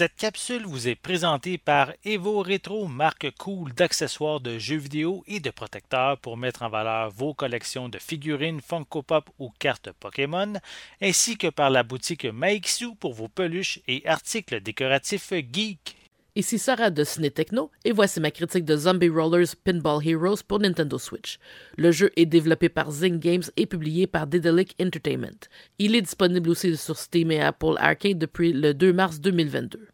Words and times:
Cette 0.00 0.16
capsule 0.16 0.64
vous 0.64 0.88
est 0.88 0.94
présentée 0.94 1.58
par 1.58 1.92
Evo 2.06 2.42
Retro, 2.42 2.86
marque 2.86 3.30
cool 3.36 3.74
d'accessoires 3.74 4.40
de 4.40 4.58
jeux 4.58 4.78
vidéo 4.78 5.22
et 5.26 5.40
de 5.40 5.50
protecteurs 5.50 6.16
pour 6.16 6.38
mettre 6.38 6.62
en 6.62 6.70
valeur 6.70 7.10
vos 7.10 7.34
collections 7.34 7.90
de 7.90 7.98
figurines 7.98 8.62
Funko 8.62 9.02
Pop 9.02 9.28
ou 9.38 9.50
cartes 9.58 9.92
Pokémon, 10.00 10.54
ainsi 11.02 11.36
que 11.36 11.48
par 11.48 11.68
la 11.68 11.82
boutique 11.82 12.24
Maixu 12.24 12.94
pour 12.98 13.12
vos 13.12 13.28
peluches 13.28 13.80
et 13.88 14.02
articles 14.06 14.62
décoratifs 14.62 15.34
geek. 15.52 15.99
Ici 16.36 16.60
Sarah 16.60 16.90
de 16.90 17.02
Ciné 17.02 17.32
Techno 17.32 17.72
et 17.84 17.90
voici 17.90 18.20
ma 18.20 18.30
critique 18.30 18.64
de 18.64 18.76
Zombie 18.76 19.08
Rollers 19.08 19.56
Pinball 19.64 20.06
Heroes 20.06 20.44
pour 20.46 20.60
Nintendo 20.60 20.96
Switch. 20.96 21.40
Le 21.76 21.90
jeu 21.90 22.12
est 22.14 22.26
développé 22.26 22.68
par 22.68 22.92
Zing 22.92 23.18
Games 23.18 23.42
et 23.56 23.66
publié 23.66 24.06
par 24.06 24.28
Daedalic 24.28 24.76
Entertainment. 24.80 25.48
Il 25.80 25.96
est 25.96 26.02
disponible 26.02 26.50
aussi 26.50 26.76
sur 26.76 26.96
Steam 26.96 27.32
et 27.32 27.40
Apple 27.40 27.74
Arcade 27.78 28.18
depuis 28.18 28.52
le 28.52 28.74
2 28.74 28.92
mars 28.92 29.20
2022. 29.20 29.88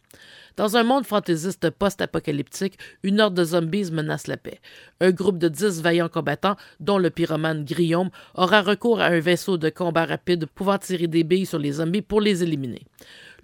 Dans 0.56 0.76
un 0.76 0.84
monde 0.84 1.04
fantaisiste 1.04 1.68
post-apocalyptique, 1.70 2.78
une 3.02 3.20
horde 3.20 3.34
de 3.34 3.44
zombies 3.44 3.90
menace 3.90 4.26
la 4.26 4.38
paix. 4.38 4.60
Un 5.00 5.10
groupe 5.10 5.36
de 5.38 5.48
dix 5.48 5.82
vaillants 5.82 6.08
combattants, 6.08 6.56
dont 6.80 6.96
le 6.96 7.10
pyromane 7.10 7.64
Griom, 7.64 8.08
aura 8.34 8.62
recours 8.62 9.00
à 9.00 9.06
un 9.06 9.20
vaisseau 9.20 9.58
de 9.58 9.68
combat 9.68 10.06
rapide 10.06 10.46
pouvant 10.46 10.78
tirer 10.78 11.08
des 11.08 11.24
billes 11.24 11.44
sur 11.44 11.58
les 11.58 11.72
zombies 11.72 12.00
pour 12.00 12.22
les 12.22 12.42
éliminer. 12.42 12.86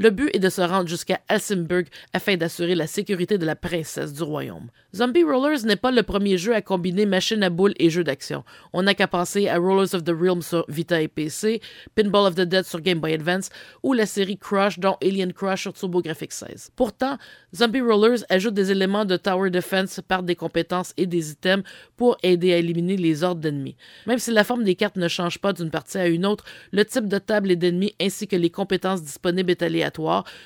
Le 0.02 0.10
but 0.10 0.30
est 0.34 0.40
de 0.40 0.48
se 0.48 0.60
rendre 0.60 0.88
jusqu'à 0.88 1.20
Helsingborg 1.28 1.84
afin 2.12 2.36
d'assurer 2.36 2.74
la 2.74 2.88
sécurité 2.88 3.38
de 3.38 3.46
la 3.46 3.54
princesse 3.54 4.12
du 4.12 4.24
royaume. 4.24 4.66
Zombie 4.96 5.22
Rollers 5.22 5.64
n'est 5.64 5.76
pas 5.76 5.92
le 5.92 6.02
premier 6.02 6.38
jeu 6.38 6.56
à 6.56 6.60
combiner 6.60 7.06
machine 7.06 7.40
à 7.44 7.50
boules 7.50 7.74
et 7.78 7.88
jeux 7.88 8.02
d'action. 8.02 8.42
On 8.72 8.82
n'a 8.82 8.94
qu'à 8.94 9.06
penser 9.06 9.48
à 9.48 9.58
Rollers 9.58 9.94
of 9.94 10.02
the 10.02 10.10
Realm 10.10 10.42
sur 10.42 10.64
Vita 10.68 11.00
et 11.00 11.06
PC, 11.06 11.60
Pinball 11.94 12.26
of 12.26 12.34
the 12.34 12.40
Dead 12.40 12.64
sur 12.64 12.80
Game 12.80 12.98
Boy 12.98 13.14
Advance 13.14 13.48
ou 13.84 13.92
la 13.92 14.04
série 14.04 14.36
Crush 14.36 14.80
dont 14.80 14.96
Alien 15.00 15.32
Crush 15.32 15.62
sur 15.62 15.72
TurboGrafx 15.72 16.44
16. 16.48 16.72
Pourtant, 16.74 17.16
Zombie 17.54 17.80
Rollers 17.80 18.24
ajoute 18.28 18.54
des 18.54 18.72
éléments 18.72 19.04
de 19.04 19.16
Tower 19.16 19.50
Defense 19.50 20.00
par 20.08 20.24
des 20.24 20.34
compétences 20.34 20.94
et 20.96 21.06
des 21.06 21.30
items 21.30 21.64
pour 21.96 22.16
aider 22.24 22.52
à 22.52 22.56
éliminer 22.56 22.96
les 22.96 23.22
ordres 23.22 23.40
d'ennemis. 23.40 23.76
Même 24.08 24.18
si 24.18 24.32
la 24.32 24.42
forme 24.42 24.64
des 24.64 24.74
cartes 24.74 24.96
ne 24.96 25.06
change 25.06 25.38
pas 25.38 25.52
d'une 25.52 25.70
partie 25.70 25.98
à 25.98 26.08
une 26.08 26.26
autre, 26.26 26.44
le 26.72 26.84
type 26.84 27.06
de 27.06 27.18
table 27.18 27.52
et 27.52 27.56
d'ennemis 27.56 27.94
ainsi 28.00 28.26
que 28.26 28.34
les 28.34 28.50
compétences 28.50 29.04
disponibles 29.04 29.52
est 29.52 29.62
aléatoire, 29.62 29.91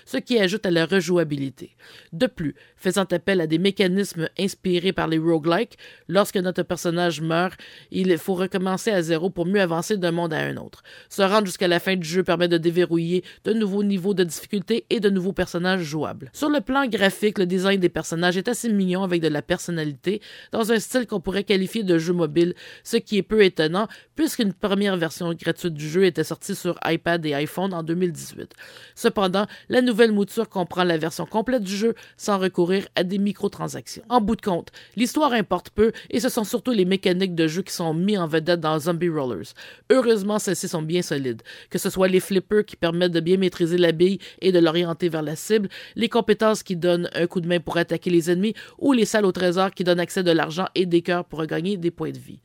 ce 0.04 0.16
qui 0.16 0.38
ajoute 0.38 0.66
à 0.66 0.70
la 0.70 0.86
rejouabilité. 0.86 1.76
De 2.12 2.26
plus, 2.26 2.54
faisant 2.76 3.06
appel 3.10 3.40
à 3.40 3.46
des 3.46 3.58
mécanismes 3.58 4.28
inspiré 4.38 4.92
par 4.92 5.08
les 5.08 5.18
roguelikes, 5.18 5.78
lorsque 6.08 6.36
notre 6.36 6.62
personnage 6.62 7.20
meurt, 7.20 7.58
il 7.90 8.16
faut 8.18 8.34
recommencer 8.34 8.90
à 8.90 9.02
zéro 9.02 9.30
pour 9.30 9.46
mieux 9.46 9.60
avancer 9.60 9.96
d'un 9.96 10.12
monde 10.12 10.32
à 10.32 10.38
un 10.38 10.56
autre. 10.56 10.82
Se 11.08 11.22
rendre 11.22 11.46
jusqu'à 11.46 11.68
la 11.68 11.80
fin 11.80 11.96
du 11.96 12.06
jeu 12.06 12.22
permet 12.22 12.48
de 12.48 12.58
déverrouiller 12.58 13.24
de 13.44 13.52
nouveaux 13.52 13.82
niveaux 13.82 14.14
de 14.14 14.24
difficulté 14.24 14.86
et 14.90 15.00
de 15.00 15.10
nouveaux 15.10 15.32
personnages 15.32 15.82
jouables. 15.82 16.30
Sur 16.32 16.48
le 16.48 16.60
plan 16.60 16.86
graphique, 16.86 17.38
le 17.38 17.46
design 17.46 17.80
des 17.80 17.88
personnages 17.88 18.36
est 18.36 18.48
assez 18.48 18.68
mignon 18.70 19.02
avec 19.02 19.20
de 19.22 19.28
la 19.28 19.42
personnalité, 19.42 20.20
dans 20.52 20.72
un 20.72 20.78
style 20.78 21.06
qu'on 21.06 21.20
pourrait 21.20 21.44
qualifier 21.44 21.82
de 21.82 21.98
jeu 21.98 22.12
mobile, 22.12 22.54
ce 22.84 22.96
qui 22.96 23.18
est 23.18 23.22
peu 23.22 23.44
étonnant 23.44 23.88
puisqu'une 24.16 24.52
première 24.52 24.96
version 24.96 25.32
gratuite 25.34 25.74
du 25.74 25.88
jeu 25.88 26.04
était 26.04 26.24
sortie 26.24 26.54
sur 26.54 26.78
iPad 26.84 27.24
et 27.26 27.34
iPhone 27.34 27.72
en 27.74 27.82
2018. 27.82 28.54
Cependant, 28.94 29.25
la 29.68 29.82
nouvelle 29.82 30.12
mouture 30.12 30.48
comprend 30.48 30.84
la 30.84 30.98
version 30.98 31.26
complète 31.26 31.62
du 31.62 31.76
jeu 31.76 31.94
sans 32.16 32.38
recourir 32.38 32.86
à 32.94 33.04
des 33.04 33.18
microtransactions. 33.18 34.02
En 34.08 34.20
bout 34.20 34.36
de 34.36 34.42
compte, 34.42 34.70
l'histoire 34.96 35.32
importe 35.32 35.70
peu 35.70 35.92
et 36.10 36.20
ce 36.20 36.28
sont 36.28 36.44
surtout 36.44 36.72
les 36.72 36.84
mécaniques 36.84 37.34
de 37.34 37.46
jeu 37.46 37.62
qui 37.62 37.72
sont 37.72 37.94
mis 37.94 38.18
en 38.18 38.26
vedette 38.26 38.60
dans 38.60 38.78
Zombie 38.78 39.08
Rollers. 39.08 39.52
Heureusement, 39.90 40.38
celles-ci 40.38 40.68
sont 40.68 40.82
bien 40.82 41.02
solides, 41.02 41.42
que 41.70 41.78
ce 41.78 41.90
soit 41.90 42.08
les 42.08 42.20
flippers 42.20 42.64
qui 42.64 42.76
permettent 42.76 43.12
de 43.12 43.20
bien 43.20 43.36
maîtriser 43.36 43.78
la 43.78 43.92
bille 43.92 44.18
et 44.40 44.52
de 44.52 44.58
l'orienter 44.58 45.08
vers 45.08 45.22
la 45.22 45.36
cible, 45.36 45.68
les 45.94 46.08
compétences 46.08 46.62
qui 46.62 46.76
donnent 46.76 47.08
un 47.14 47.26
coup 47.26 47.40
de 47.40 47.48
main 47.48 47.60
pour 47.60 47.76
attaquer 47.76 48.10
les 48.10 48.30
ennemis 48.30 48.54
ou 48.78 48.92
les 48.92 49.04
salles 49.04 49.26
au 49.26 49.32
trésor 49.32 49.70
qui 49.72 49.84
donnent 49.84 50.00
accès 50.00 50.22
de 50.22 50.30
l'argent 50.30 50.66
et 50.74 50.86
des 50.86 51.02
cœurs 51.02 51.24
pour 51.24 51.38
regagner 51.38 51.76
des 51.76 51.90
points 51.90 52.10
de 52.10 52.18
vie. 52.18 52.40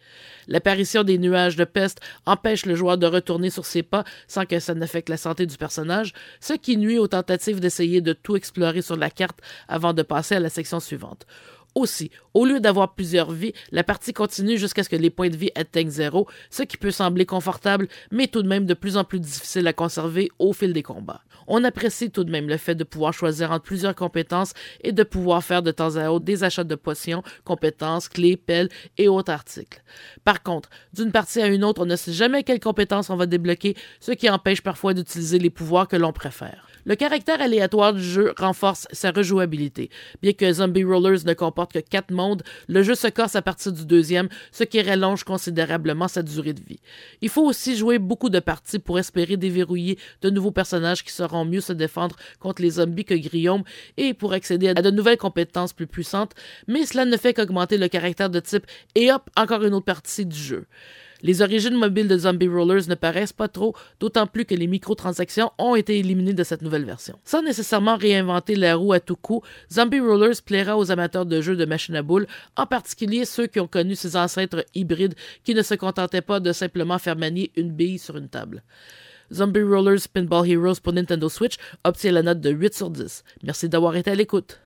L'apparition 0.47 1.03
des 1.03 1.17
nuages 1.17 1.55
de 1.55 1.63
peste 1.63 1.99
empêche 2.25 2.65
le 2.65 2.75
joueur 2.75 2.97
de 2.97 3.05
retourner 3.05 3.49
sur 3.49 3.65
ses 3.65 3.83
pas 3.83 4.03
sans 4.27 4.45
que 4.45 4.59
ça 4.59 4.73
n'affecte 4.73 5.09
la 5.09 5.17
santé 5.17 5.45
du 5.45 5.57
personnage, 5.57 6.13
ce 6.39 6.53
qui 6.53 6.70
nuit 6.77 6.97
aux 6.97 7.07
tentatives 7.07 7.59
d'essayer 7.59 8.01
de 8.01 8.13
tout 8.13 8.35
explorer 8.35 8.81
sur 8.81 8.95
la 8.95 9.09
carte 9.09 9.39
avant 9.67 9.93
de 9.93 10.01
passer 10.01 10.35
à 10.35 10.39
la 10.39 10.49
section 10.49 10.79
suivante. 10.79 11.25
Aussi, 11.73 12.11
au 12.33 12.45
lieu 12.45 12.59
d'avoir 12.59 12.95
plusieurs 12.95 13.31
vies, 13.31 13.53
la 13.71 13.83
partie 13.83 14.13
continue 14.13 14.57
jusqu'à 14.57 14.83
ce 14.83 14.89
que 14.89 14.97
les 14.97 15.09
points 15.09 15.29
de 15.29 15.37
vie 15.37 15.51
atteignent 15.55 15.89
zéro, 15.89 16.27
ce 16.49 16.63
qui 16.63 16.75
peut 16.75 16.91
sembler 16.91 17.25
confortable, 17.25 17.87
mais 18.11 18.27
tout 18.27 18.43
de 18.43 18.47
même 18.47 18.65
de 18.65 18.73
plus 18.73 18.97
en 18.97 19.05
plus 19.05 19.21
difficile 19.21 19.67
à 19.67 19.73
conserver 19.73 20.29
au 20.37 20.51
fil 20.51 20.73
des 20.73 20.83
combats. 20.83 21.21
On 21.47 21.63
apprécie 21.63 22.11
tout 22.11 22.23
de 22.23 22.31
même 22.31 22.47
le 22.47 22.57
fait 22.57 22.75
de 22.75 22.83
pouvoir 22.83 23.13
choisir 23.13 23.51
entre 23.51 23.63
plusieurs 23.63 23.95
compétences 23.95 24.53
et 24.83 24.91
de 24.91 25.03
pouvoir 25.03 25.43
faire 25.43 25.63
de 25.63 25.71
temps 25.71 25.95
à 25.95 26.09
autre 26.09 26.25
des 26.25 26.43
achats 26.43 26.63
de 26.63 26.75
potions, 26.75 27.23
compétences, 27.43 28.09
clés, 28.09 28.37
pelles 28.37 28.69
et 28.97 29.07
autres 29.07 29.31
articles. 29.31 29.83
Par 30.23 30.43
contre, 30.43 30.69
d'une 30.93 31.11
partie 31.11 31.41
à 31.41 31.47
une 31.47 31.63
autre, 31.63 31.81
on 31.81 31.85
ne 31.85 31.95
sait 31.95 32.13
jamais 32.13 32.43
quelles 32.43 32.59
compétences 32.59 33.09
on 33.09 33.15
va 33.15 33.25
débloquer, 33.25 33.75
ce 33.99 34.11
qui 34.11 34.29
empêche 34.29 34.61
parfois 34.61 34.93
d'utiliser 34.93 35.39
les 35.39 35.49
pouvoirs 35.49 35.87
que 35.87 35.95
l'on 35.95 36.13
préfère. 36.13 36.67
Le 36.83 36.95
caractère 36.95 37.41
aléatoire 37.41 37.93
du 37.93 38.03
jeu 38.03 38.33
renforce 38.37 38.87
sa 38.91 39.11
rejouabilité. 39.11 39.91
Bien 40.21 40.33
que 40.33 40.51
Zombie 40.51 40.83
Rollers 40.83 41.25
ne 41.25 41.33
comporte 41.33 41.73
que 41.73 41.79
quatre 41.79 42.11
mondes, 42.11 42.41
le 42.67 42.81
jeu 42.81 42.95
se 42.95 43.07
corse 43.07 43.35
à 43.35 43.43
partir 43.43 43.71
du 43.71 43.85
deuxième, 43.85 44.29
ce 44.51 44.63
qui 44.63 44.81
rallonge 44.81 45.23
considérablement 45.23 46.07
sa 46.07 46.23
durée 46.23 46.53
de 46.53 46.63
vie. 46.63 46.79
Il 47.21 47.29
faut 47.29 47.45
aussi 47.45 47.75
jouer 47.77 47.99
beaucoup 47.99 48.29
de 48.29 48.39
parties 48.39 48.79
pour 48.79 48.97
espérer 48.97 49.37
déverrouiller 49.37 49.99
de 50.23 50.31
nouveaux 50.31 50.51
personnages 50.51 51.03
qui 51.03 51.13
mieux 51.45 51.61
se 51.61 51.73
défendre 51.73 52.15
contre 52.39 52.61
les 52.61 52.71
zombies 52.71 53.05
que 53.05 53.13
Guillaume 53.13 53.63
et 53.97 54.13
pour 54.13 54.33
accéder 54.33 54.69
à 54.69 54.73
de 54.73 54.91
nouvelles 54.91 55.17
compétences 55.17 55.73
plus 55.73 55.87
puissantes, 55.87 56.33
mais 56.67 56.85
cela 56.85 57.05
ne 57.05 57.17
fait 57.17 57.33
qu'augmenter 57.33 57.77
le 57.77 57.87
caractère 57.87 58.29
de 58.29 58.39
type 58.39 58.65
et 58.95 59.11
hop, 59.11 59.29
encore 59.37 59.63
une 59.63 59.73
autre 59.73 59.85
partie 59.85 60.25
du 60.25 60.37
jeu. 60.37 60.65
Les 61.23 61.43
origines 61.43 61.77
mobiles 61.77 62.07
de 62.07 62.17
Zombie 62.17 62.47
Rollers 62.47 62.87
ne 62.87 62.95
paraissent 62.95 63.33
pas 63.33 63.47
trop, 63.47 63.75
d'autant 63.99 64.25
plus 64.25 64.45
que 64.45 64.55
les 64.55 64.65
microtransactions 64.65 65.51
ont 65.59 65.75
été 65.75 65.99
éliminées 65.99 66.33
de 66.33 66.43
cette 66.43 66.63
nouvelle 66.63 66.85
version. 66.85 67.19
Sans 67.25 67.43
nécessairement 67.43 67.95
réinventer 67.95 68.55
la 68.55 68.75
roue 68.75 68.93
à 68.93 68.99
tout 68.99 69.15
coup, 69.15 69.43
Zombie 69.71 69.99
Rollers 69.99 70.41
plaira 70.43 70.77
aux 70.77 70.91
amateurs 70.91 71.27
de 71.27 71.41
jeux 71.41 71.55
de 71.55 71.65
machine 71.65 71.95
à 71.95 72.01
boules, 72.01 72.27
en 72.57 72.65
particulier 72.65 73.25
ceux 73.25 73.45
qui 73.45 73.59
ont 73.59 73.67
connu 73.67 73.95
ses 73.95 74.15
ancêtres 74.15 74.65
hybrides 74.73 75.15
qui 75.43 75.53
ne 75.53 75.61
se 75.61 75.75
contentaient 75.75 76.21
pas 76.21 76.39
de 76.39 76.51
simplement 76.51 76.97
faire 76.97 77.15
manier 77.15 77.51
une 77.55 77.71
bille 77.71 77.99
sur 77.99 78.17
une 78.17 78.29
table. 78.29 78.63
Zombie 79.33 79.63
Rollers 79.63 80.07
Pinball 80.13 80.49
Heroes 80.49 80.81
pour 80.83 80.93
Nintendo 80.93 81.29
Switch 81.29 81.55
obtient 81.83 82.11
la 82.11 82.23
note 82.23 82.41
de 82.41 82.49
8 82.49 82.73
sur 82.73 82.89
10. 82.89 83.23
Merci 83.43 83.69
d'avoir 83.69 83.95
été 83.95 84.11
à 84.11 84.15
l'écoute. 84.15 84.59